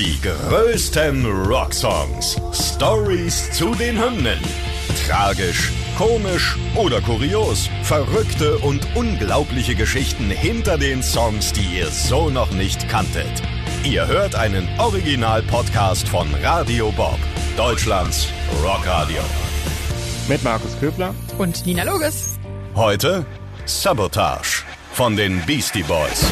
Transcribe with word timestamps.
Die 0.00 0.18
größten 0.22 1.26
Rocksongs. 1.26 2.40
Stories 2.54 3.52
zu 3.52 3.74
den 3.74 4.02
Hymnen. 4.02 4.38
Tragisch, 5.06 5.70
komisch 5.98 6.56
oder 6.74 7.02
kurios. 7.02 7.68
Verrückte 7.82 8.56
und 8.60 8.80
unglaubliche 8.96 9.74
Geschichten 9.74 10.30
hinter 10.30 10.78
den 10.78 11.02
Songs, 11.02 11.52
die 11.52 11.76
ihr 11.76 11.88
so 11.88 12.30
noch 12.30 12.50
nicht 12.52 12.88
kanntet. 12.88 13.42
Ihr 13.84 14.06
hört 14.06 14.36
einen 14.36 14.66
Original-Podcast 14.78 16.08
von 16.08 16.28
Radio 16.42 16.90
Bob, 16.92 17.18
Deutschlands 17.58 18.28
Rockradio. 18.64 19.20
Mit 20.28 20.42
Markus 20.42 20.80
Köbler 20.80 21.14
und 21.36 21.66
Nina 21.66 21.82
Loges. 21.82 22.38
Heute 22.74 23.26
Sabotage 23.66 24.62
von 24.92 25.14
den 25.14 25.44
Beastie 25.44 25.82
Boys. 25.82 26.24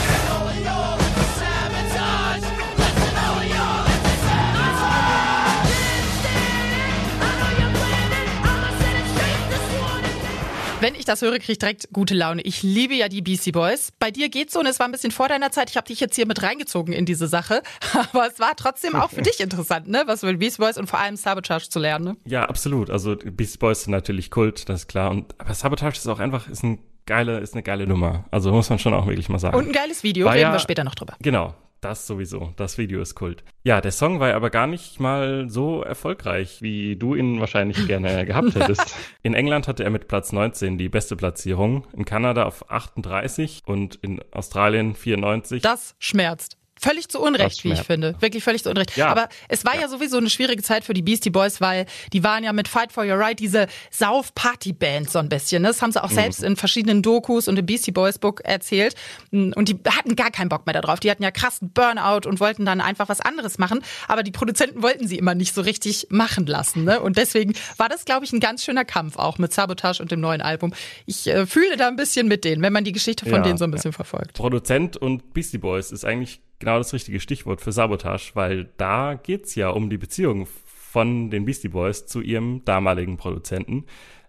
Wenn 10.80 10.94
ich 10.94 11.04
das 11.04 11.22
höre, 11.22 11.38
kriege 11.38 11.52
ich 11.52 11.58
direkt 11.58 11.88
gute 11.92 12.14
Laune. 12.14 12.40
Ich 12.42 12.62
liebe 12.62 12.94
ja 12.94 13.08
die 13.08 13.20
Beastie 13.20 13.50
Boys. 13.50 13.90
Bei 13.98 14.12
dir 14.12 14.28
geht's 14.28 14.52
so 14.52 14.60
und 14.60 14.66
es 14.66 14.78
war 14.78 14.86
ein 14.86 14.92
bisschen 14.92 15.10
vor 15.10 15.26
deiner 15.26 15.50
Zeit. 15.50 15.70
Ich 15.70 15.76
habe 15.76 15.88
dich 15.88 15.98
jetzt 15.98 16.14
hier 16.14 16.24
mit 16.24 16.40
reingezogen 16.40 16.94
in 16.94 17.04
diese 17.04 17.26
Sache. 17.26 17.62
Aber 18.12 18.28
es 18.28 18.38
war 18.38 18.54
trotzdem 18.54 18.94
auch 18.94 19.10
für 19.10 19.22
dich 19.22 19.40
interessant, 19.40 19.88
ne? 19.88 20.04
Was 20.06 20.22
über 20.22 20.30
die 20.30 20.38
Beastie 20.38 20.62
Boys 20.62 20.78
und 20.78 20.86
vor 20.86 21.00
allem 21.00 21.16
Sabotage 21.16 21.68
zu 21.68 21.80
lernen. 21.80 22.04
Ne? 22.04 22.16
Ja, 22.26 22.44
absolut. 22.44 22.90
Also 22.90 23.16
Beastie 23.16 23.58
Boys 23.58 23.82
sind 23.82 23.90
natürlich 23.90 24.30
Kult, 24.30 24.68
das 24.68 24.82
ist 24.82 24.88
klar. 24.88 25.10
Und 25.10 25.34
aber 25.38 25.52
Sabotage 25.52 25.98
ist 25.98 26.06
auch 26.06 26.20
einfach 26.20 26.48
ist 26.48 26.62
ein 26.62 26.78
geile, 27.06 27.40
ist 27.40 27.54
eine 27.54 27.64
geile 27.64 27.88
Nummer. 27.88 28.26
Also 28.30 28.52
muss 28.52 28.70
man 28.70 28.78
schon 28.78 28.94
auch 28.94 29.06
wirklich 29.06 29.28
mal 29.28 29.40
sagen. 29.40 29.56
Und 29.56 29.66
ein 29.66 29.72
geiles 29.72 30.04
Video, 30.04 30.26
War 30.26 30.34
reden 30.34 30.42
ja, 30.42 30.52
wir 30.52 30.60
später 30.60 30.84
noch 30.84 30.94
drüber. 30.94 31.16
Genau, 31.20 31.54
das 31.80 32.06
sowieso. 32.06 32.52
Das 32.56 32.78
Video 32.78 33.00
ist 33.00 33.14
Kult. 33.14 33.44
Ja, 33.62 33.80
der 33.80 33.92
Song 33.92 34.20
war 34.20 34.34
aber 34.34 34.50
gar 34.50 34.66
nicht 34.66 35.00
mal 35.00 35.48
so 35.48 35.82
erfolgreich, 35.82 36.60
wie 36.60 36.96
du 36.96 37.14
ihn 37.14 37.40
wahrscheinlich 37.40 37.86
gerne 37.86 38.26
gehabt 38.26 38.54
hättest. 38.54 38.96
In 39.22 39.34
England 39.34 39.68
hatte 39.68 39.84
er 39.84 39.90
mit 39.90 40.08
Platz 40.08 40.32
19 40.32 40.78
die 40.78 40.88
beste 40.88 41.16
Platzierung, 41.16 41.86
in 41.96 42.04
Kanada 42.04 42.44
auf 42.44 42.70
38 42.70 43.62
und 43.66 43.96
in 43.96 44.20
Australien 44.32 44.94
94. 44.94 45.62
Das 45.62 45.94
schmerzt. 45.98 46.57
Völlig 46.80 47.08
zu 47.08 47.20
Unrecht, 47.20 47.64
wie 47.64 47.72
ich 47.72 47.80
finde. 47.80 48.14
Wirklich 48.20 48.44
völlig 48.44 48.62
zu 48.62 48.70
Unrecht. 48.70 48.96
Ja. 48.96 49.08
Aber 49.08 49.28
es 49.48 49.64
war 49.64 49.74
ja. 49.74 49.82
ja. 49.82 49.88
sowieso 49.88 50.18
eine 50.18 50.30
schwierige 50.30 50.62
Zeit 50.62 50.84
für 50.84 50.94
die 50.94 51.02
Beastie 51.02 51.30
Boys, 51.30 51.60
weil 51.60 51.86
die 52.12 52.22
waren 52.24 52.44
ja 52.44 52.52
mit 52.52 52.68
Fight 52.68 52.92
for 52.92 53.04
Your 53.04 53.18
Right 53.18 53.38
diese 53.38 53.66
Sauf-Party-Band 53.90 55.10
so 55.10 55.18
ein 55.18 55.28
bisschen. 55.28 55.62
Ne? 55.62 55.68
Das 55.68 55.82
haben 55.82 55.92
sie 55.92 56.02
auch 56.02 56.10
mhm. 56.10 56.14
selbst 56.14 56.42
in 56.42 56.56
verschiedenen 56.56 57.02
Dokus 57.02 57.48
und 57.48 57.58
im 57.58 57.66
Beastie 57.66 57.92
Boys 57.92 58.18
Book 58.18 58.40
erzählt. 58.44 58.94
Und 59.30 59.68
die 59.68 59.78
hatten 59.88 60.16
gar 60.16 60.30
keinen 60.30 60.48
Bock 60.48 60.66
mehr 60.66 60.80
darauf. 60.80 61.00
Die 61.00 61.10
hatten 61.10 61.22
ja 61.22 61.30
krassen 61.30 61.70
Burnout 61.72 62.28
und 62.28 62.40
wollten 62.40 62.64
dann 62.64 62.80
einfach 62.80 63.08
was 63.08 63.20
anderes 63.20 63.58
machen. 63.58 63.82
Aber 64.06 64.22
die 64.22 64.30
Produzenten 64.30 64.82
wollten 64.82 65.06
sie 65.06 65.18
immer 65.18 65.34
nicht 65.34 65.54
so 65.54 65.62
richtig 65.62 66.06
machen 66.10 66.46
lassen. 66.46 66.84
Ne? 66.84 67.00
Und 67.00 67.16
deswegen 67.16 67.54
war 67.76 67.88
das, 67.88 68.04
glaube 68.04 68.24
ich, 68.24 68.32
ein 68.32 68.40
ganz 68.40 68.64
schöner 68.64 68.84
Kampf 68.84 69.16
auch 69.16 69.38
mit 69.38 69.52
Sabotage 69.52 70.02
und 70.02 70.10
dem 70.10 70.20
neuen 70.20 70.40
Album. 70.40 70.72
Ich 71.06 71.26
äh, 71.26 71.46
fühle 71.46 71.76
da 71.76 71.88
ein 71.88 71.96
bisschen 71.96 72.28
mit 72.28 72.44
denen, 72.44 72.62
wenn 72.62 72.72
man 72.72 72.84
die 72.84 72.92
Geschichte 72.92 73.24
von 73.24 73.36
ja, 73.36 73.42
denen 73.42 73.58
so 73.58 73.64
ein 73.64 73.70
bisschen 73.70 73.92
verfolgt. 73.92 74.34
Produzent 74.34 74.96
und 74.96 75.34
Beastie 75.34 75.58
Boys 75.58 75.92
ist 75.92 76.04
eigentlich 76.04 76.40
genau 76.58 76.78
das 76.78 76.92
richtige 76.92 77.20
Stichwort 77.20 77.60
für 77.60 77.72
Sabotage, 77.72 78.30
weil 78.34 78.68
da 78.76 79.14
geht's 79.14 79.54
ja 79.54 79.70
um 79.70 79.90
die 79.90 79.98
Beziehung 79.98 80.46
von 80.64 81.30
den 81.30 81.44
Beastie 81.44 81.68
Boys 81.68 82.06
zu 82.06 82.20
ihrem 82.20 82.64
damaligen 82.64 83.16
Produzenten. 83.16 83.84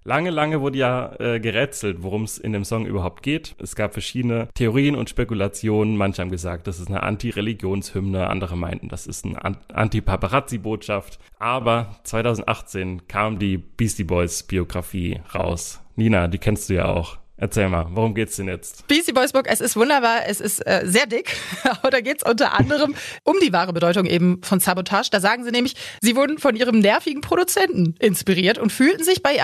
Lange, 0.05 0.29
lange 0.29 0.61
wurde 0.61 0.77
ja 0.77 1.13
äh, 1.19 1.39
gerätselt, 1.39 2.01
worum 2.01 2.23
es 2.23 2.37
in 2.37 2.53
dem 2.53 2.63
Song 2.63 2.85
überhaupt 2.85 3.21
geht. 3.21 3.55
Es 3.59 3.75
gab 3.75 3.93
verschiedene 3.93 4.47
Theorien 4.53 4.95
und 4.95 5.09
Spekulationen. 5.09 5.97
Manche 5.97 6.21
haben 6.21 6.31
gesagt, 6.31 6.67
das 6.67 6.79
ist 6.79 6.87
eine 6.87 7.03
Anti-Religionshymne, 7.03 8.27
andere 8.27 8.55
meinten, 8.57 8.87
das 8.87 9.07
ist 9.07 9.25
eine 9.25 9.57
Anti-Paparazzi-Botschaft. 9.73 11.19
Aber 11.37 11.99
2018 12.03 13.07
kam 13.07 13.39
die 13.39 13.57
Beastie 13.57 14.05
Boys 14.05 14.43
Biografie 14.43 15.19
raus. 15.35 15.81
Nina, 15.95 16.27
die 16.27 16.37
kennst 16.37 16.69
du 16.69 16.75
ja 16.75 16.85
auch. 16.85 17.17
Erzähl 17.41 17.69
mal, 17.69 17.87
worum 17.91 18.15
geht's 18.15 18.35
denn 18.35 18.49
jetzt? 18.49 18.85
Beastie 18.87 19.13
Boys 19.13 19.31
Book, 19.31 19.45
es 19.47 19.61
ist 19.61 19.77
wunderbar, 19.77 20.27
es 20.27 20.41
ist 20.41 20.59
äh, 20.67 20.81
sehr 20.83 21.05
dick, 21.05 21.37
aber 21.63 21.89
da 21.89 22.01
geht's 22.01 22.21
unter 22.29 22.53
anderem 22.59 22.95
um 23.23 23.37
die 23.41 23.53
wahre 23.53 23.71
Bedeutung 23.71 24.05
eben 24.05 24.41
von 24.43 24.59
Sabotage. 24.59 25.09
Da 25.09 25.21
sagen 25.21 25.45
sie 25.45 25.51
nämlich, 25.51 25.75
sie 26.01 26.17
wurden 26.17 26.37
von 26.37 26.57
ihrem 26.57 26.79
nervigen 26.79 27.21
Produzenten 27.21 27.95
inspiriert 27.99 28.57
und 28.57 28.73
fühlten 28.73 29.05
sich 29.05 29.23
bei 29.23 29.35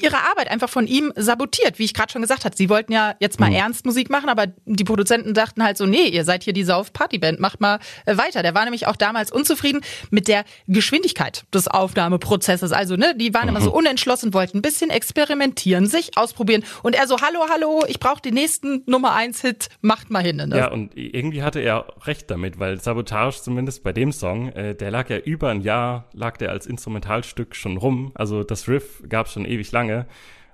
ihrer 0.00 0.30
Arbeit 0.30 0.48
einfach 0.48 0.68
von 0.68 0.86
ihm 0.86 1.12
sabotiert, 1.16 1.80
wie 1.80 1.84
ich 1.84 1.92
gerade 1.92 2.12
schon 2.12 2.22
gesagt 2.22 2.44
habe. 2.44 2.56
Sie 2.56 2.68
wollten 2.68 2.92
ja 2.92 3.16
jetzt 3.18 3.40
mal 3.40 3.50
mhm. 3.50 3.56
ernst 3.56 3.84
Musik 3.84 4.10
machen, 4.10 4.28
aber 4.28 4.46
die 4.66 4.84
Produzenten 4.84 5.34
dachten 5.34 5.64
halt 5.64 5.76
so, 5.76 5.86
nee, 5.86 6.06
ihr 6.06 6.24
seid 6.24 6.44
hier 6.44 6.52
die 6.52 6.62
Sauf-Partyband, 6.62 7.40
macht 7.40 7.60
mal 7.60 7.80
äh, 8.06 8.16
weiter. 8.16 8.44
Der 8.44 8.54
war 8.54 8.62
nämlich 8.62 8.86
auch 8.86 8.96
damals 8.96 9.32
unzufrieden 9.32 9.80
mit 10.10 10.28
der 10.28 10.44
Geschwindigkeit 10.68 11.44
des 11.52 11.66
Aufnahmeprozesses. 11.66 12.70
Also, 12.70 12.94
ne, 12.94 13.16
die 13.16 13.34
waren 13.34 13.44
mhm. 13.44 13.56
immer 13.56 13.60
so 13.60 13.72
unentschlossen, 13.72 14.32
wollten 14.34 14.58
ein 14.58 14.62
bisschen 14.62 14.90
experimentieren, 14.90 15.86
sich 15.86 16.16
ausprobieren 16.16 16.62
und 16.84 16.94
er 16.94 17.08
so, 17.08 17.20
hallo, 17.20 17.39
hallo, 17.48 17.84
ich 17.86 18.00
brauche 18.00 18.20
den 18.20 18.34
nächsten 18.34 18.82
Nummer 18.86 19.14
1 19.14 19.40
Hit, 19.42 19.68
macht 19.80 20.10
mal 20.10 20.22
hin. 20.22 20.36
Ne? 20.36 20.56
Ja, 20.56 20.70
und 20.70 20.96
irgendwie 20.96 21.42
hatte 21.42 21.60
er 21.60 21.86
recht 22.04 22.30
damit, 22.30 22.58
weil 22.58 22.80
Sabotage 22.80 23.42
zumindest 23.42 23.82
bei 23.82 23.92
dem 23.92 24.12
Song, 24.12 24.48
äh, 24.48 24.74
der 24.74 24.90
lag 24.90 25.08
ja 25.08 25.18
über 25.18 25.48
ein 25.50 25.60
Jahr, 25.60 26.08
lag 26.12 26.36
der 26.36 26.50
als 26.50 26.66
Instrumentalstück 26.66 27.56
schon 27.56 27.76
rum. 27.76 28.12
Also 28.14 28.42
das 28.42 28.68
Riff 28.68 29.02
gab 29.08 29.26
es 29.26 29.32
schon 29.32 29.44
ewig 29.44 29.70
lange 29.72 30.06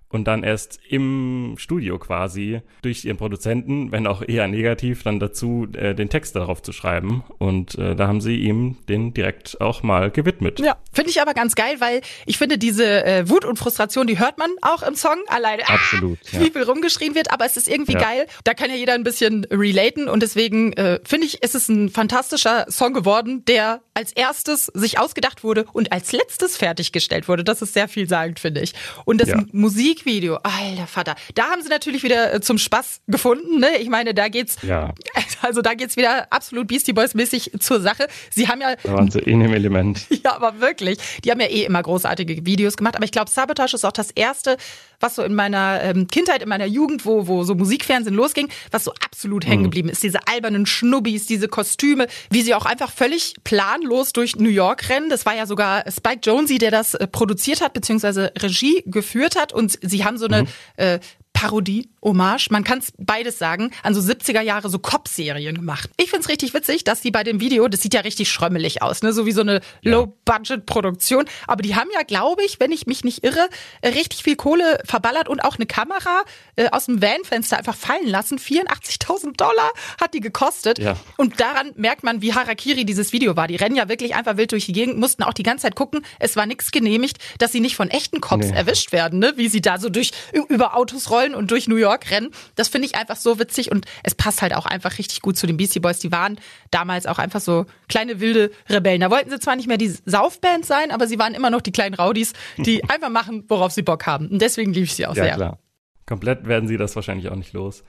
und 0.09 0.25
dann 0.25 0.44
erst 0.44 0.78
im 0.89 1.56
Studio 1.59 1.99
quasi 1.99 2.61
durch 2.83 3.05
ihren 3.05 3.17
Produzenten, 3.17 3.91
wenn 3.91 4.06
auch 4.06 4.22
eher 4.27 4.47
negativ, 4.47 5.03
dann 5.03 5.19
dazu 5.19 5.67
äh, 5.75 5.94
den 5.94 6.09
Text 6.09 6.37
darauf 6.37 6.62
zu 6.62 6.72
schreiben. 6.72 7.25
Und 7.39 7.77
äh, 7.77 7.97
da 7.97 8.06
haben 8.06 8.21
sie 8.21 8.37
ihm 8.37 8.77
den 8.89 9.15
direkt 9.15 9.61
auch 9.61 9.83
mal 9.83 10.11
gewidmet. 10.11 10.61
Ja, 10.61 10.77
finde 10.93 11.11
ich 11.11 11.21
aber 11.21 11.34
ganz 11.34 11.55
geil, 11.55 11.77
weil 11.81 12.03
ich 12.25 12.39
finde, 12.39 12.56
diese 12.56 13.05
äh, 13.05 13.28
Wut 13.28 13.44
und 13.44 13.59
Frustration, 13.59 14.06
die 14.06 14.19
hört 14.19 14.39
man 14.39 14.50
auch 14.62 14.83
im 14.83 14.94
Song 14.94 15.19
alleine. 15.28 15.69
Absolut. 15.69 16.19
Ah, 16.33 16.41
wie 16.41 16.50
viel 16.50 16.62
rumgeschrien 16.62 17.15
wird, 17.15 17.33
aber 17.33 17.44
es 17.44 17.56
ist 17.56 17.69
irgendwie 17.69 17.94
ja. 17.94 18.00
geil. 18.00 18.27
Da 18.44 18.55
kann 18.55 18.71
ja 18.71 18.77
jeder 18.77 18.94
ein 18.94 19.05
bisschen 19.05 19.44
relaten 19.50 20.09
und 20.09 20.23
deswegen 20.23 20.73
äh, 20.75 21.00
finde 21.05 21.27
ich, 21.27 21.43
ist 21.43 21.55
es 21.55 21.69
ein 21.69 21.91
fantastischer 21.91 22.67
Song 22.71 22.94
geworden, 22.94 23.44
der 23.47 23.83
als 23.94 24.12
erstes 24.12 24.67
sich 24.67 24.99
ausgedacht 24.99 25.43
wurde 25.43 25.65
und 25.73 25.91
als 25.91 26.12
letztes 26.12 26.56
fertiggestellt 26.56 27.28
wurde. 27.28 27.44
Das 27.44 27.62
ist 27.62 27.73
sehr 27.73 27.88
vielsagend, 27.88 28.38
finde 28.38 28.61
ich. 28.61 28.75
Und 29.05 29.21
das 29.21 29.31
ja. 29.31 29.43
Musik 29.53 29.96
Musikvideo, 29.97 30.39
alter 30.43 30.87
Vater. 30.87 31.15
Da 31.34 31.45
haben 31.51 31.62
sie 31.62 31.69
natürlich 31.69 32.03
wieder 32.03 32.34
äh, 32.34 32.41
zum 32.41 32.59
Spaß 32.59 33.01
gefunden. 33.07 33.59
Ne? 33.59 33.79
Ich 33.79 33.89
meine, 33.89 34.12
da 34.12 34.29
geht's, 34.29 34.57
ja. 34.62 34.93
also 35.43 35.62
da 35.62 35.75
geht's 35.75 35.97
wieder 35.97 36.31
absolut 36.33 36.69
Beastie 36.69 36.93
Boys 36.93 37.15
mäßig 37.15 37.53
zur 37.61 37.81
Sache. 37.81 38.09
Sie 38.31 38.49
haben 38.49 38.61
ja, 38.61 38.77
da 38.83 38.93
waren 38.93 39.11
sie 39.11 39.21
in 39.21 39.41
dem 39.41 39.55
Element. 39.55 40.06
Ja, 40.27 40.35
aber 40.35 40.61
wirklich. 40.61 40.99
Die 41.25 41.31
haben 41.31 41.41
ja 41.41 41.47
eh 41.47 41.65
immer 41.65 41.83
großartige 41.83 42.45
Videos 42.45 42.77
gemacht. 42.77 42.97
Aber 42.97 43.05
ich 43.05 43.12
glaube, 43.12 43.31
Sabotage 43.31 43.77
ist 43.77 43.85
auch 43.85 43.93
das 43.93 44.11
erste, 44.11 44.56
was 44.99 45.15
so 45.15 45.23
in 45.23 45.35
meiner 45.35 45.81
ähm, 45.83 46.09
Kindheit, 46.09 46.43
in 46.43 46.49
meiner 46.49 46.67
Jugend, 46.67 47.05
wo, 47.06 47.29
wo 47.29 47.45
so 47.45 47.55
Musikfernsehen 47.55 48.17
losging, 48.17 48.49
was 48.73 48.83
so 48.83 48.93
absolut 49.05 49.47
hängen 49.47 49.61
mhm. 49.61 49.65
geblieben 49.65 49.89
ist. 49.89 50.03
Diese 50.03 50.27
albernen 50.27 50.67
Schnubbis, 50.67 51.27
diese 51.27 51.47
Kostüme, 51.47 52.09
wie 52.31 52.43
sie 52.43 52.55
auch 52.55 52.67
einfach 52.67 52.91
völlig 52.91 53.35
planlos 53.45 54.12
durch 54.12 54.37
New 54.37 54.49
York 54.49 54.89
rennen. 54.89 55.11
Das 55.11 55.27
war 55.27 55.37
ja 55.37 55.47
sogar 55.47 55.85
Spike 55.91 56.21
Jonze, 56.23 56.59
der 56.59 56.71
das 56.71 56.95
äh, 56.95 57.06
produziert 57.06 57.61
hat, 57.61 57.73
beziehungsweise 57.73 58.33
Regie 58.39 58.83
geführt 58.87 59.37
hat. 59.37 59.53
Und 59.53 59.79
sie 59.89 60.05
haben 60.05 60.19
so 60.19 60.27
eine 60.27 60.43
mhm. 60.43 60.49
äh, 60.77 60.99
Parodie, 61.37 61.91
Hommage, 62.03 62.49
man 62.51 62.65
kann 62.65 62.79
es 62.79 62.95
beides 62.97 63.39
sagen, 63.39 63.71
an 63.83 63.93
so 63.93 64.01
70er 64.01 64.41
Jahre 64.41 64.71
so 64.71 64.79
Cop-Serien 64.79 65.55
gemacht. 65.55 65.91
Ich 65.99 66.09
find's 66.09 66.31
richtig 66.31 66.55
witzig, 66.55 66.83
dass 66.83 67.03
die 67.03 67.11
bei 67.11 67.25
dem 67.25 67.41
Video, 67.41 67.69
das 67.69 67.83
sieht 67.83 67.93
ja 67.93 68.01
richtig 68.01 68.31
schrömmelig 68.31 68.81
aus, 68.81 69.03
ne? 69.03 69.13
so 69.13 69.27
wie 69.27 69.33
so 69.33 69.43
eine 69.43 69.61
ja. 69.83 69.93
Low-Budget-Produktion. 69.93 71.27
Aber 71.47 71.61
die 71.61 71.77
haben 71.77 71.91
ja, 71.93 72.05
glaube 72.05 72.43
ich, 72.43 72.59
wenn 72.59 72.73
ich 72.73 72.87
mich 72.87 73.05
nicht 73.05 73.23
irre, 73.23 73.51
richtig 73.85 74.23
viel 74.23 74.37
Kohle 74.37 74.81
verballert 74.87 75.29
und 75.29 75.45
auch 75.45 75.57
eine 75.57 75.67
Kamera 75.67 76.23
äh, 76.57 76.71
aus 76.71 76.87
dem 76.87 77.03
Van-Fenster 77.03 77.59
einfach 77.59 77.77
fallen 77.77 78.09
lassen. 78.09 78.39
84.000 78.39 79.37
Dollar 79.37 79.73
hat 80.01 80.15
die 80.15 80.21
gekostet. 80.21 80.79
Ja. 80.79 80.97
Und 81.19 81.39
daran 81.39 81.73
merkt 81.77 82.03
man, 82.03 82.23
wie 82.23 82.33
Harakiri 82.33 82.87
dieses 82.87 83.13
Video 83.13 83.37
war. 83.37 83.47
Die 83.47 83.57
rennen 83.57 83.77
ja 83.77 83.91
wirklich 83.91 84.15
einfach 84.15 84.39
wild 84.39 84.53
durch 84.53 84.65
die 84.65 84.73
Gegend, 84.73 84.97
mussten 84.97 85.23
auch 85.23 85.35
die 85.35 85.43
ganze 85.43 85.65
Zeit 85.65 85.75
gucken. 85.75 86.00
Es 86.19 86.35
war 86.35 86.47
nichts 86.47 86.71
genehmigt, 86.71 87.19
dass 87.37 87.53
sie 87.53 87.61
nicht 87.61 87.77
von 87.77 87.91
echten 87.91 88.23
Cops 88.23 88.47
nee. 88.47 88.56
erwischt 88.56 88.93
werden, 88.93 89.19
ne? 89.19 89.35
wie 89.37 89.49
sie 89.49 89.61
da 89.61 89.79
so 89.79 89.91
durch 89.91 90.12
über 90.49 90.75
Autos 90.75 91.11
rollen 91.11 91.25
wollen 91.26 91.34
und 91.34 91.50
durch 91.50 91.69
New 91.69 91.76
York 91.76 92.11
rennen. 92.11 92.31
Das 92.55 92.69
finde 92.69 92.87
ich 92.87 92.96
einfach 92.96 93.17
so 93.17 93.38
witzig 93.38 93.70
und 93.70 93.87
es 94.02 94.14
passt 94.14 94.43
halt 94.43 94.55
auch 94.55 94.67
einfach 94.67 94.99
richtig 94.99 95.20
gut 95.23 95.37
zu 95.37 95.46
den 95.46 95.56
Beastie 95.56 95.81
Boys. 95.81 95.99
Die 95.99 96.12
waren 96.12 96.38
damals 96.70 97.06
auch 97.06 97.19
einfach 97.19 97.40
so 97.40 97.67
kleine 97.88 98.20
wilde 98.20 98.50
Rebellen. 98.69 99.00
Da 99.00 99.11
wollten 99.11 99.31
sie 99.31 99.40
zwar 99.40 99.56
nicht 99.56 99.69
mehr 99.69 99.78
die 99.78 99.94
Saufband 100.05 100.64
sein, 100.64 100.90
aber 100.90 101.06
sie 101.06 101.19
waren 101.19 101.34
immer 101.34 101.50
noch 101.50 101.61
die 101.61 101.73
kleinen 101.73 101.94
Rowdies, 101.94 102.32
die 102.58 102.82
einfach 102.88 103.11
machen, 103.11 103.44
worauf 103.49 103.73
sie 103.73 103.82
Bock 103.82 104.06
haben. 104.06 104.28
Und 104.28 104.40
deswegen 104.40 104.73
liebe 104.73 104.84
ich 104.84 104.94
sie 104.94 105.06
auch 105.06 105.17
ja, 105.17 105.25
sehr. 105.25 105.34
Klar. 105.34 105.58
Komplett 106.06 106.46
werden 106.46 106.69
sie 106.69 106.76
das 106.76 106.94
wahrscheinlich 106.94 107.29
auch 107.29 107.37
nicht 107.37 107.52
los. 107.52 107.82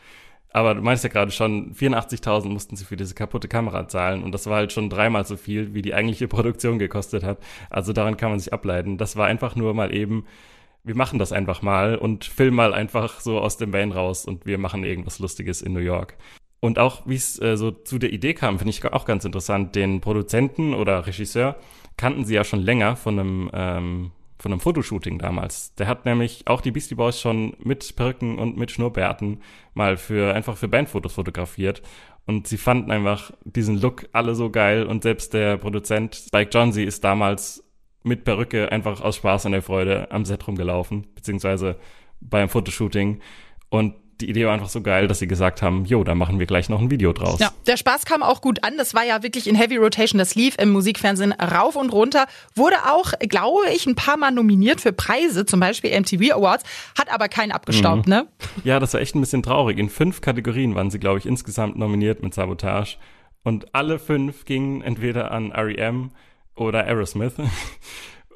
Aber 0.50 0.74
du 0.74 0.81
meinst 0.81 1.04
ja 1.04 1.10
gerade 1.10 1.30
schon, 1.30 1.75
84.000 1.75 2.48
mussten 2.48 2.75
sie 2.75 2.86
für 2.86 2.95
diese 2.95 3.13
kaputte 3.13 3.48
Kamera 3.48 3.88
zahlen 3.88 4.24
und 4.24 4.31
das 4.31 4.48
war 4.48 4.56
halt 4.56 4.72
schon 4.72 4.90
dreimal 4.90 5.25
so 5.25 5.36
viel, 5.36 5.75
wie 5.75 5.81
die 5.81 5.94
eigentliche 5.94 6.28
Produktion 6.28 6.80
gekostet 6.80 7.24
hat. 7.24 7.38
Also 7.69 7.94
daran 7.94 8.18
kann 8.18 8.31
man 8.31 8.40
sich 8.40 8.54
ableiten. 8.54 8.98
Das 8.98 9.18
war 9.18 9.28
einfach 9.28 9.56
nur 9.56 9.74
mal 9.74 9.94
eben 9.94 10.25
wir 10.88 10.95
machen 10.95 11.19
das 11.19 11.31
einfach 11.31 11.62
mal 11.62 11.98
und 11.98 12.25
filmen 12.25 12.56
mal 12.56 12.74
einfach 12.74 13.19
so 13.19 13.39
aus 13.39 13.57
dem 13.57 13.74
Van 13.74 13.92
raus 13.92 14.25
und 14.25 14.45
wir 14.45 14.57
machen 14.57 14.84
irgendwas 14.84 15.19
Lustiges 15.19 15.62
in 15.62 15.74
New 15.74 15.80
York. 15.80 16.18
Und 16.60 16.80
auch, 16.80 17.06
wie 17.06 17.16
es 17.16 17.39
äh, 17.42 17.56
so 17.56 17.72
zu 17.72 18.00
der 18.00 18.12
Idee 18.12 18.34
kam, 18.34 18.57
finde 18.57 18.72
ich 18.72 18.84
auch 18.86 19.06
ganz 19.06 19.25
interessant. 19.25 19.75
Den 19.75 20.01
Produzenten 20.01 20.74
oder 20.74 21.06
Regisseur 21.06 21.56
kannten 21.98 22.25
sie 22.25 22.36
ja 22.36 22.44
schon 22.44 22.62
länger 22.62 22.95
von 22.95 23.19
einem, 23.19 23.50
ähm, 23.54 24.12
von 24.39 24.51
einem 24.51 24.62
Fotoshooting 24.62 25.19
damals. 25.19 25.75
Der 25.75 25.88
hat 25.88 26.06
nämlich 26.06 26.48
auch 26.48 26.62
die 26.62 26.72
Beastie 26.72 26.95
Boys 26.95 27.19
schon 27.19 27.56
mit 27.60 27.95
Perken 27.95 28.40
und 28.40 28.57
mit 28.57 28.72
Schnurrbärten 28.72 29.42
mal 29.74 29.98
für, 29.98 30.33
einfach 30.33 30.57
für 30.57 30.68
Bandfotos 30.68 31.13
fotografiert. 31.13 31.81
Und 32.25 32.48
sie 32.48 32.57
fanden 32.57 32.92
einfach 32.92 33.31
diesen 33.45 33.80
Look 33.80 34.10
alle 34.12 34.36
so 34.36 34.50
geil 34.50 34.86
und 34.86 35.04
selbst 35.04 35.33
der 35.33 35.57
Produzent 35.57 36.16
Spike 36.16 36.50
Jonze 36.51 36.83
ist 36.83 37.04
damals 37.04 37.63
mit 38.07 38.24
Perücke 38.24 38.71
einfach 38.71 39.01
aus 39.01 39.18
Spaß 39.18 39.45
und 39.45 39.51
der 39.51 39.62
Freude 39.62 40.12
am 40.12 40.25
Set 40.25 40.48
rumgelaufen, 40.48 41.07
beziehungsweise 41.15 41.77
beim 42.19 42.50
Fotoshooting. 42.50 43.19
Und 43.69 43.95
die 44.19 44.30
Idee 44.30 44.45
war 44.45 44.54
einfach 44.54 44.69
so 44.69 44.81
geil, 44.81 45.07
dass 45.07 45.19
sie 45.19 45.27
gesagt 45.27 45.62
haben, 45.62 45.86
jo, 45.86 46.04
da 46.04 46.15
machen 46.15 46.39
wir 46.39 46.48
gleich 46.48 46.69
noch 46.69 46.81
ein 46.81 46.89
Video 46.89 47.13
draus. 47.13 47.39
Ja, 47.39 47.51
der 47.68 47.77
Spaß 47.77 48.06
kam 48.06 48.24
auch 48.24 48.42
gut 48.42 48.63
an. 48.63 48.77
Das 48.77 48.95
war 48.95 49.06
ja 49.06 49.21
wirklich 49.21 49.48
in 49.48 49.56
Heavy 49.56 49.77
Rotation. 49.77 50.18
Das 50.18 50.33
lief 50.33 50.56
im 50.57 50.69
Musikfernsehen 50.69 51.33
rauf 51.33 51.75
und 51.75 51.92
runter. 51.92 52.25
Wurde 52.56 52.77
auch, 52.92 53.13
glaube 53.19 53.69
ich, 53.75 53.86
ein 53.86 53.95
paar 53.95 54.18
Mal 54.18 54.31
nominiert 54.31 54.81
für 54.81 54.92
Preise, 54.92 55.45
zum 55.45 55.59
Beispiel 55.59 55.98
MTV 56.00 56.36
Awards, 56.36 56.63
hat 56.98 57.13
aber 57.13 57.27
keinen 57.30 57.51
abgestaubt, 57.51 58.07
mhm. 58.07 58.13
ne? 58.13 58.27
Ja, 58.63 58.80
das 58.80 58.94
war 58.94 59.01
echt 59.01 59.15
ein 59.15 59.21
bisschen 59.21 59.44
traurig. 59.44 59.77
In 59.77 59.89
fünf 59.89 60.21
Kategorien 60.21 60.74
waren 60.74 60.89
sie, 60.89 61.00
glaube 61.00 61.19
ich, 61.19 61.25
insgesamt 61.25 61.77
nominiert 61.77 62.24
mit 62.24 62.33
Sabotage. 62.33 62.98
Und 63.44 63.75
alle 63.75 64.00
fünf 64.00 64.45
gingen 64.45 64.81
entweder 64.81 65.31
an 65.31 65.51
R.E.M. 65.51 66.09
oder 66.57 66.86
Aerosmith. 66.86 67.33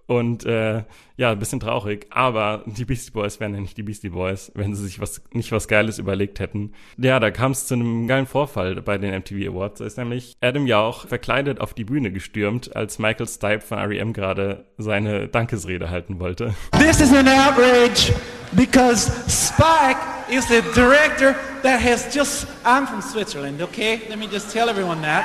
Und 0.08 0.46
äh, 0.46 0.84
ja, 1.16 1.32
ein 1.32 1.40
bisschen 1.40 1.62
traurig, 1.62 2.08
aber 2.10 2.64
die 2.66 2.84
Beastie 2.84 3.12
Boys 3.12 3.40
wären 3.40 3.54
ja 3.54 3.62
nicht 3.62 3.78
die 3.78 3.84
Beastie 3.84 4.10
Boys, 4.10 4.52
wenn 4.56 4.76
sie 4.76 4.84
sich 4.84 5.00
was 5.00 5.22
nicht 5.32 5.54
was 5.54 5.70
Geiles 5.70 6.00
überlegt 6.00 6.42
hätten. 6.42 6.74
Ja, 6.98 7.22
da 7.22 7.32
kam 7.32 7.54
es 7.54 7.68
zu 7.68 7.76
einem 7.76 8.08
geilen 8.08 8.26
Vorfall 8.26 8.82
bei 8.82 8.98
den 8.98 9.18
MTV 9.18 9.50
Awards. 9.50 9.80
Da 9.80 9.86
ist 9.86 9.98
nämlich 9.98 10.36
Adam 10.42 10.68
Jauch 10.68 11.08
verkleidet 11.08 11.62
auf 11.62 11.74
die 11.74 11.86
Bühne 11.86 12.12
gestürmt, 12.12 12.76
als 12.76 13.00
Michael 13.00 13.28
Stipe 13.28 13.62
von 13.62 13.78
R.E.M. 13.78 14.12
gerade 14.12 14.66
seine 14.78 15.30
Dankesrede 15.30 15.90
halten 15.90 16.20
wollte. 16.20 16.56
This 16.74 17.00
is 17.00 17.14
an 17.14 17.30
outrage 17.30 18.12
because 18.52 19.10
Spike 19.30 20.00
is 20.30 20.46
the 20.50 20.62
director 20.76 21.36
that 21.64 21.80
has 21.82 22.14
just 22.14 22.48
I'm 22.66 22.86
from 22.86 23.02
Switzerland, 23.02 23.62
okay? 23.62 24.02
Let 24.10 24.20
me 24.20 24.28
just 24.30 24.52
tell 24.52 24.68
everyone 24.68 25.02
that. 25.04 25.24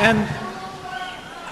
And 0.00 0.20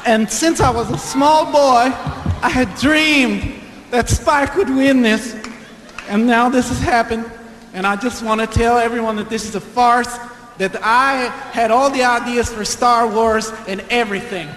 and 0.09 0.31
since 0.31 0.59
I 0.63 0.71
was 0.71 0.91
a 0.91 0.97
small 0.97 1.45
boy, 1.53 1.93
I 2.41 2.49
had 2.49 2.75
dreamed 2.77 3.61
that 3.91 4.09
Spike 4.09 4.57
would 4.57 4.71
win 4.71 5.03
this, 5.03 5.37
and 6.09 6.27
now 6.27 6.49
this 6.49 6.71
has 6.71 6.81
happened. 6.81 7.31
And 7.75 7.87
I 7.87 7.95
just 7.95 8.23
want 8.23 8.41
to 8.41 8.47
tell 8.47 8.79
everyone 8.79 9.17
that 9.17 9.29
this 9.29 9.47
is 9.47 9.55
a 9.55 9.61
farce, 9.61 10.19
that 10.57 10.75
I 10.83 11.27
had 11.53 11.71
all 11.71 11.91
the 11.91 12.05
ideas 12.05 12.51
for 12.51 12.65
Star 12.65 13.07
Wars 13.07 13.53
and 13.67 13.85
everything. 13.91 14.49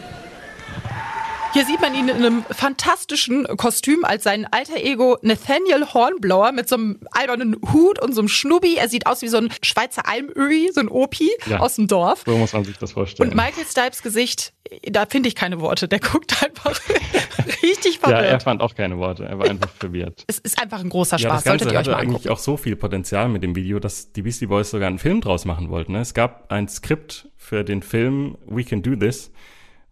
Hier 1.53 1.65
sieht 1.65 1.81
man 1.81 1.93
ihn 1.93 2.07
in 2.07 2.15
einem 2.17 2.45
fantastischen 2.49 3.45
Kostüm 3.57 4.05
als 4.05 4.23
sein 4.23 4.47
alter 4.49 4.77
Ego 4.77 5.17
Nathaniel 5.21 5.85
Hornblower 5.93 6.53
mit 6.53 6.69
so 6.69 6.75
einem 6.75 6.99
albernen 7.11 7.57
Hut 7.73 8.01
und 8.01 8.13
so 8.13 8.21
einem 8.21 8.29
Schnubbi. 8.29 8.77
Er 8.77 8.87
sieht 8.87 9.05
aus 9.05 9.21
wie 9.21 9.27
so 9.27 9.37
ein 9.37 9.49
Schweizer 9.61 10.07
Almöhi, 10.07 10.69
so 10.73 10.79
ein 10.79 10.87
Opi 10.87 11.29
ja, 11.47 11.59
aus 11.59 11.75
dem 11.75 11.87
Dorf. 11.87 12.23
So 12.25 12.37
muss 12.37 12.53
man 12.53 12.63
sich 12.63 12.77
das 12.77 12.93
vorstellen. 12.93 13.29
Und 13.29 13.35
Michael 13.35 13.65
Stipes 13.65 14.01
Gesicht, 14.01 14.53
da 14.83 15.05
finde 15.05 15.27
ich 15.27 15.35
keine 15.35 15.59
Worte. 15.59 15.89
Der 15.89 15.99
guckt 15.99 16.41
einfach 16.41 16.79
richtig 17.61 17.99
verwirrt. 17.99 18.23
Ja, 18.23 18.27
er 18.27 18.39
fand 18.39 18.61
auch 18.61 18.73
keine 18.73 18.97
Worte. 18.97 19.25
Er 19.25 19.37
war 19.37 19.49
einfach 19.49 19.71
verwirrt. 19.71 20.23
Es 20.27 20.39
ist 20.39 20.61
einfach 20.61 20.79
ein 20.79 20.89
großer 20.89 21.19
Spaß. 21.19 21.23
Ja, 21.23 21.35
das 21.35 21.43
Ganze 21.43 21.65
Solltet 21.65 21.73
ihr 21.73 21.79
hatte 21.79 21.89
euch 21.91 22.07
mal 22.07 22.15
eigentlich 22.15 22.29
auch 22.29 22.39
so 22.39 22.55
viel 22.55 22.77
Potenzial 22.77 23.27
mit 23.27 23.43
dem 23.43 23.57
Video, 23.57 23.79
dass 23.79 24.13
die 24.13 24.21
Beastie 24.21 24.45
Boys 24.45 24.69
sogar 24.69 24.87
einen 24.87 24.99
Film 24.99 25.19
draus 25.19 25.43
machen 25.43 25.69
wollten. 25.69 25.91
Ne? 25.91 25.99
Es 25.99 26.13
gab 26.13 26.49
ein 26.49 26.69
Skript 26.69 27.27
für 27.35 27.65
den 27.65 27.81
Film 27.81 28.37
We 28.45 28.63
Can 28.63 28.81
Do 28.81 28.95
This 28.95 29.31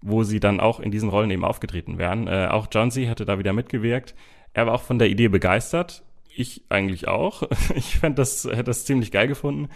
wo 0.02 0.24
sie 0.24 0.40
dann 0.40 0.60
auch 0.60 0.80
in 0.80 0.92
diesen 0.92 1.10
Rollen 1.10 1.32
eben 1.32 1.44
aufgetreten 1.44 1.98
wären. 1.98 2.28
Äh, 2.28 2.48
auch 2.50 2.68
John 2.72 2.92
C. 2.92 3.10
hatte 3.10 3.26
da 3.26 3.40
wieder 3.40 3.54
mitgewirkt. 3.54 4.16
Er 4.54 4.68
war 4.68 4.74
auch 4.76 4.82
von 4.82 5.00
der 5.00 5.10
Idee 5.10 5.28
begeistert. 5.28 6.04
Ich 6.36 6.64
eigentlich 6.70 7.08
auch. 7.08 7.44
Ich 7.76 8.00
fand 8.00 8.18
das, 8.18 8.46
hätte 8.46 8.64
das 8.64 8.86
ziemlich 8.86 9.12
geil 9.12 9.28
gefunden. 9.28 9.70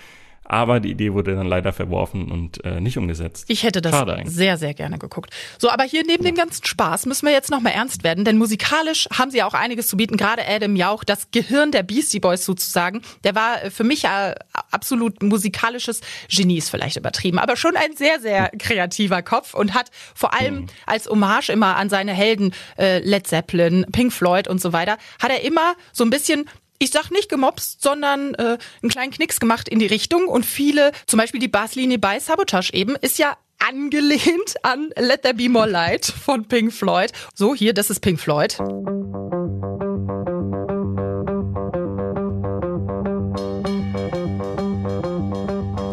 Aber 0.46 0.80
die 0.80 0.92
Idee 0.92 1.14
wurde 1.14 1.36
dann 1.36 1.48
leider 1.48 1.74
verworfen 1.74 2.32
und 2.32 2.64
äh, 2.66 2.82
nicht 2.82 2.98
umgesetzt. 2.98 3.46
Ich 3.48 3.64
hätte 3.64 3.82
das 3.82 3.96
sehr, 4.26 4.58
sehr 4.58 4.74
gerne 4.74 5.00
geguckt. 5.00 5.32
So, 5.58 5.70
aber 5.70 5.84
hier 5.84 6.04
neben 6.06 6.24
ja. 6.24 6.32
dem 6.32 6.36
ganzen 6.36 6.66
Spaß 6.66 7.06
müssen 7.06 7.26
wir 7.26 7.34
jetzt 7.34 7.50
nochmal 7.50 7.74
ernst 7.74 8.04
werden, 8.04 8.26
denn 8.26 8.38
musikalisch 8.38 9.08
haben 9.18 9.32
sie 9.32 9.38
ja 9.38 9.48
auch 9.48 9.54
einiges 9.54 9.88
zu 9.88 9.98
bieten. 9.98 10.18
Gerade 10.18 10.44
Adam 10.48 10.76
Jauch, 10.76 11.04
das 11.04 11.32
Gehirn 11.32 11.72
der 11.72 11.84
Beastie 11.84 12.20
Boys 12.20 12.46
sozusagen, 12.46 13.02
der 13.24 13.36
war 13.36 13.72
für 13.72 13.84
mich 13.84 14.04
äh, 14.06 14.36
absolut 14.72 15.24
musikalisches 15.24 16.02
Genie, 16.30 16.58
ist 16.58 16.70
vielleicht 16.70 16.98
übertrieben, 16.98 17.40
aber 17.40 17.56
schon 17.56 17.76
ein 17.76 17.96
sehr, 17.96 18.20
sehr 18.20 18.52
kreativer 18.58 19.22
Kopf 19.22 19.54
und 19.54 19.74
hat 19.74 19.92
vor 20.14 20.34
allem 20.34 20.56
mhm. 20.56 20.68
als 20.86 21.08
Hommage 21.08 21.50
immer 21.50 21.78
an 21.78 21.90
seine 21.90 22.14
Helden 22.14 22.54
äh, 22.78 23.00
Led 23.00 23.28
Zeppelin, 23.28 23.86
Pink 23.92 24.12
Floyd 24.12 24.48
und 24.48 24.62
so 24.62 24.74
weiter, 24.74 24.98
hat 25.22 25.32
er 25.32 25.42
immer 25.42 25.76
so 25.92 26.04
ein 26.04 26.10
bisschen 26.10 26.50
ich 26.80 26.92
sag 26.92 27.12
nicht 27.12 27.30
gemobst, 27.30 27.82
sondern 27.82 28.34
äh, 28.36 28.58
einen 28.82 28.90
kleinen 28.90 29.12
Knicks 29.12 29.40
gemacht 29.40 29.70
in 29.70 29.80
die 29.80 29.86
Richtung. 29.86 30.28
Und 30.28 30.46
viele, 30.46 30.92
zum 31.08 31.18
Beispiel 31.18 31.40
die 31.40 31.48
Basslinie 31.48 32.00
bei 32.00 32.20
Sabotage 32.20 32.74
eben, 32.74 32.96
ist 32.98 33.18
ja 33.18 33.38
angelehnt 33.60 34.56
an 34.64 34.90
Let 34.98 35.24
There 35.24 35.34
Be 35.34 35.50
More 35.50 35.70
Light 35.70 36.06
von 36.06 36.46
Pink 36.46 36.74
Floyd. 36.74 37.12
So, 37.34 37.56
hier, 37.56 37.74
das 37.74 37.90
ist 37.90 38.02
Pink 38.02 38.20
Floyd. 38.20 38.60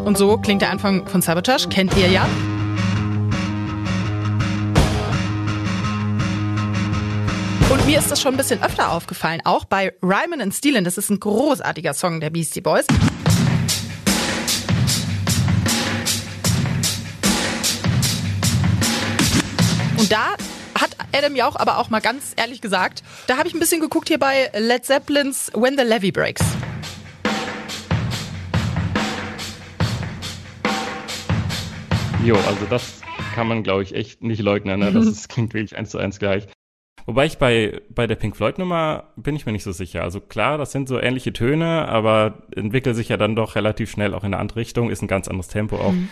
Und 0.05 0.17
so 0.17 0.37
klingt 0.37 0.61
der 0.61 0.71
Anfang 0.71 1.07
von 1.07 1.21
Sabotage, 1.21 1.69
kennt 1.69 1.95
ihr 1.95 2.09
ja. 2.09 2.27
Mir 7.91 7.99
ist 7.99 8.09
das 8.09 8.21
schon 8.21 8.35
ein 8.35 8.37
bisschen 8.37 8.63
öfter 8.63 8.93
aufgefallen, 8.93 9.41
auch 9.43 9.65
bei 9.65 9.93
Ryman 10.01 10.39
and 10.39 10.53
Steelin. 10.53 10.85
Das 10.85 10.97
ist 10.97 11.09
ein 11.09 11.19
großartiger 11.19 11.93
Song 11.93 12.21
der 12.21 12.29
Beastie 12.29 12.61
Boys. 12.61 12.85
Und 19.97 20.09
da 20.09 20.35
hat 20.79 20.95
Adam 21.11 21.35
Jauch 21.35 21.57
aber 21.57 21.79
auch 21.79 21.89
mal 21.89 21.99
ganz 21.99 22.31
ehrlich 22.37 22.61
gesagt, 22.61 23.03
da 23.27 23.35
habe 23.35 23.49
ich 23.49 23.53
ein 23.53 23.59
bisschen 23.59 23.81
geguckt 23.81 24.07
hier 24.07 24.19
bei 24.19 24.49
Led 24.57 24.85
Zeppelins 24.85 25.51
When 25.53 25.77
the 25.77 25.83
Levy 25.83 26.13
Breaks. 26.13 26.41
Jo, 32.23 32.37
also 32.47 32.65
das 32.69 33.01
kann 33.35 33.49
man, 33.49 33.63
glaube 33.63 33.83
ich, 33.83 33.93
echt 33.93 34.23
nicht 34.23 34.41
leugnen. 34.41 34.79
Ne? 34.79 34.93
Das 34.93 35.05
ist, 35.07 35.27
klingt 35.27 35.53
wirklich 35.53 35.77
eins 35.77 35.89
zu 35.89 35.97
eins 35.97 36.19
gleich. 36.19 36.47
Wobei 37.05 37.25
ich 37.25 37.37
bei, 37.37 37.81
bei 37.89 38.07
der 38.07 38.15
Pink 38.15 38.35
Floyd 38.35 38.57
Nummer 38.57 39.05
bin 39.15 39.35
ich 39.35 39.45
mir 39.45 39.51
nicht 39.51 39.63
so 39.63 39.71
sicher. 39.71 40.03
Also 40.03 40.19
klar, 40.19 40.57
das 40.57 40.71
sind 40.71 40.87
so 40.87 40.99
ähnliche 40.99 41.33
Töne, 41.33 41.87
aber 41.87 42.43
entwickelt 42.55 42.95
sich 42.95 43.09
ja 43.09 43.17
dann 43.17 43.35
doch 43.35 43.55
relativ 43.55 43.89
schnell 43.89 44.13
auch 44.13 44.23
in 44.23 44.33
eine 44.33 44.39
andere 44.39 44.59
Richtung, 44.59 44.89
ist 44.89 45.01
ein 45.01 45.07
ganz 45.07 45.27
anderes 45.27 45.47
Tempo 45.47 45.77
auch. 45.77 45.91
Mhm. 45.91 46.09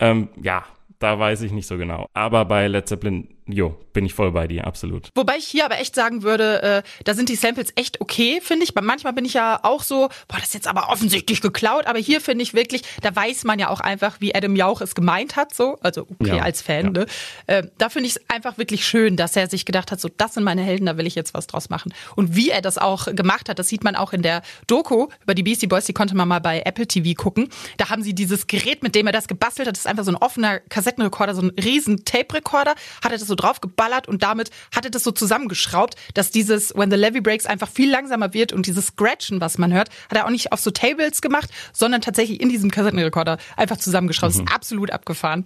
Ähm, 0.00 0.28
ja, 0.42 0.64
da 0.98 1.18
weiß 1.18 1.42
ich 1.42 1.52
nicht 1.52 1.66
so 1.66 1.78
genau. 1.78 2.06
Aber 2.12 2.44
bei 2.44 2.66
Led 2.68 2.88
Zeppelin, 2.88 3.28
jo, 3.48 3.76
bin 3.92 4.06
ich 4.06 4.14
voll 4.14 4.32
bei 4.32 4.46
dir, 4.46 4.66
absolut. 4.66 5.08
Wobei 5.14 5.36
ich 5.38 5.46
hier 5.46 5.64
aber 5.64 5.78
echt 5.80 5.94
sagen 5.94 6.22
würde, 6.22 6.62
äh, 6.62 6.82
da 7.04 7.14
sind 7.14 7.28
die 7.28 7.34
Samples 7.34 7.72
echt 7.74 8.00
okay, 8.00 8.40
finde 8.42 8.64
ich. 8.64 8.74
Manchmal 8.74 9.12
bin 9.12 9.24
ich 9.24 9.34
ja 9.34 9.60
auch 9.62 9.82
so, 9.82 10.08
boah, 10.28 10.36
das 10.36 10.48
ist 10.48 10.54
jetzt 10.54 10.68
aber 10.68 10.90
offensichtlich 10.90 11.40
geklaut. 11.40 11.86
Aber 11.86 11.98
hier 11.98 12.20
finde 12.20 12.42
ich 12.42 12.54
wirklich, 12.54 12.82
da 13.02 13.14
weiß 13.14 13.44
man 13.44 13.58
ja 13.58 13.70
auch 13.70 13.80
einfach, 13.80 14.20
wie 14.20 14.34
Adam 14.34 14.54
Jauch 14.54 14.80
es 14.82 14.94
gemeint 14.94 15.36
hat, 15.36 15.54
so. 15.54 15.78
Also 15.80 16.06
okay, 16.20 16.36
ja, 16.36 16.42
als 16.42 16.62
Fan, 16.62 16.84
ja. 16.84 16.90
ne? 16.90 17.06
Äh, 17.46 17.62
da 17.78 17.88
finde 17.88 18.08
ich 18.08 18.16
es 18.16 18.22
einfach 18.28 18.58
wirklich 18.58 18.86
schön, 18.86 19.16
dass 19.16 19.34
er 19.36 19.48
sich 19.48 19.64
gedacht 19.64 19.90
hat, 19.90 20.00
so, 20.00 20.08
das 20.14 20.34
sind 20.34 20.44
meine 20.44 20.62
Helden, 20.62 20.86
da 20.86 20.96
will 20.96 21.06
ich 21.06 21.14
jetzt 21.14 21.34
was 21.34 21.46
draus 21.46 21.70
machen. 21.70 21.94
Und 22.14 22.36
wie 22.36 22.50
er 22.50 22.60
das 22.60 22.78
auch 22.78 23.06
gemacht 23.06 23.48
hat, 23.48 23.58
das 23.58 23.68
sieht 23.68 23.84
man 23.84 23.96
auch 23.96 24.12
in 24.12 24.22
der 24.22 24.42
Doku 24.66 25.08
über 25.22 25.34
die 25.34 25.42
Beastie 25.42 25.66
Boys, 25.66 25.86
die 25.86 25.92
konnte 25.92 26.14
man 26.14 26.28
mal 26.28 26.40
bei 26.40 26.62
Apple 26.64 26.86
TV 26.86 27.20
gucken. 27.20 27.48
Da 27.78 27.88
haben 27.88 28.02
sie 28.02 28.14
dieses 28.14 28.46
Gerät, 28.46 28.82
mit 28.82 28.94
dem 28.94 29.06
er 29.06 29.12
das 29.12 29.28
gebastelt 29.28 29.66
hat, 29.66 29.76
das 29.76 29.80
ist 29.80 29.86
einfach 29.86 30.04
so 30.04 30.12
ein 30.12 30.16
offener 30.16 30.60
Kassettenrekorder, 30.60 31.34
so 31.34 31.42
ein 31.42 31.50
riesen 31.50 32.04
Tape-Rekorder, 32.04 32.74
hat 33.02 33.12
er 33.12 33.18
das 33.18 33.26
so 33.26 33.34
drauf 33.38 33.60
geballert 33.60 34.08
und 34.08 34.22
damit 34.22 34.50
hat 34.74 34.84
er 34.84 34.90
das 34.90 35.04
so 35.04 35.10
zusammengeschraubt, 35.10 35.94
dass 36.14 36.30
dieses 36.30 36.74
When 36.74 36.90
the 36.90 36.96
Levy 36.96 37.20
Breaks 37.20 37.46
einfach 37.46 37.68
viel 37.68 37.90
langsamer 37.90 38.34
wird 38.34 38.52
und 38.52 38.66
dieses 38.66 38.88
Scratchen, 38.88 39.40
was 39.40 39.58
man 39.58 39.72
hört, 39.72 39.88
hat 40.10 40.18
er 40.18 40.26
auch 40.26 40.30
nicht 40.30 40.52
auf 40.52 40.60
so 40.60 40.70
Tables 40.70 41.22
gemacht, 41.22 41.50
sondern 41.72 42.00
tatsächlich 42.00 42.40
in 42.40 42.48
diesem 42.48 42.70
Kassettenrekorder 42.70 43.38
einfach 43.56 43.76
zusammengeschraubt. 43.76 44.34
Mhm. 44.34 44.38
Das 44.40 44.48
ist 44.48 44.54
absolut 44.54 44.90
abgefahren. 44.90 45.44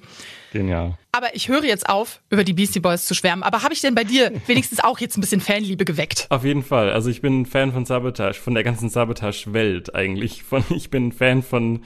Genial. 0.53 0.99
Aber 1.13 1.35
ich 1.35 1.49
höre 1.49 1.65
jetzt 1.65 1.89
auf, 1.89 2.21
über 2.31 2.43
die 2.45 2.55
Beastie 2.55 2.81
Boys 2.81 3.05
zu 3.05 3.15
schwärmen. 3.15 3.43
Aber 3.43 3.63
habe 3.63 3.75
ich 3.75 3.81
denn 3.81 3.95
bei 3.95 4.05
dir 4.05 4.33
wenigstens 4.47 4.81
auch 4.81 4.99
jetzt 4.99 5.17
ein 5.17 5.21
bisschen 5.21 5.41
Fanliebe 5.41 5.85
geweckt? 5.85 6.27
Auf 6.31 6.45
jeden 6.45 6.63
Fall. 6.63 6.91
Also 6.91 7.11
ich 7.11 7.21
bin 7.21 7.47
Fan 7.47 7.73
von 7.73 7.85
Sabotage, 7.85 8.41
von 8.41 8.55
der 8.55 8.65
ganzen 8.65 8.89
Sabotage-Welt 8.89 9.95
eigentlich. 9.95 10.43
Von, 10.53 10.65
ich 10.71 10.91
bin 10.91 11.13
Fan 11.13 11.43
von 11.43 11.83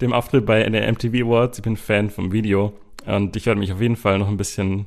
dem 0.00 0.12
Auftritt 0.12 0.44
bei 0.44 0.68
der 0.68 0.92
MTV 0.92 1.26
Awards. 1.26 1.58
Ich 1.58 1.64
bin 1.64 1.76
Fan 1.76 2.10
vom 2.10 2.32
Video. 2.32 2.72
Und 3.06 3.36
ich 3.36 3.46
werde 3.46 3.60
mich 3.60 3.72
auf 3.72 3.80
jeden 3.80 3.96
Fall 3.96 4.18
noch 4.18 4.28
ein 4.28 4.36
bisschen 4.36 4.86